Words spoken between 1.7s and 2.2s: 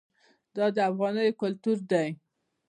دی.